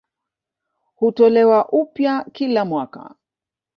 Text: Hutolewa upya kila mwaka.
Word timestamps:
Hutolewa 0.95 1.69
upya 1.69 2.25
kila 2.33 2.65
mwaka. 2.65 3.15